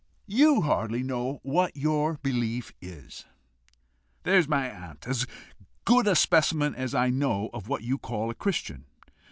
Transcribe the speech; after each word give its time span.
You 0.25 0.61
hardly 0.61 1.03
know 1.03 1.41
what 1.43 1.77
your 1.77 2.15
belief 2.23 2.73
is. 2.81 3.25
There 4.23 4.35
is 4.39 4.47
my 4.47 4.67
aunt 4.67 5.05
as 5.07 5.27
good 5.85 6.07
a 6.07 6.15
specimen 6.15 6.73
as 6.73 6.95
I 6.95 7.11
know 7.11 7.51
of 7.53 7.67
what 7.67 7.83
you 7.83 7.99
call 7.99 8.31
a 8.31 8.33
Christian! 8.33 8.85